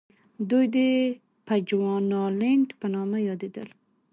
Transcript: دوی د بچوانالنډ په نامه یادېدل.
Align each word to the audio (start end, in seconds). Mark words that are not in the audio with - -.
دوی 0.49 0.65
د 0.75 0.77
بچوانالنډ 1.47 2.67
په 2.79 2.85
نامه 2.93 3.17
یادېدل. 3.27 3.69